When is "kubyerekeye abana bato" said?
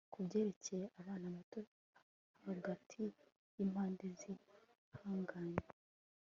0.13-1.61